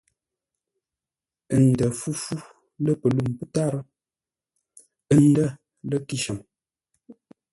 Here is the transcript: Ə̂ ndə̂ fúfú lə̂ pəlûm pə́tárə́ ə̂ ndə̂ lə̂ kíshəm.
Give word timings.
Ə̂ 1.53 1.57
ndə̂ 1.69 1.89
fúfú 1.99 2.35
lə̂ 2.83 2.93
pəlûm 3.01 3.29
pə́tárə́ 3.37 3.83
ə̂ 5.13 5.17
ndə̂ 5.29 5.47
lə̂ 5.89 5.99
kíshəm. 6.07 6.39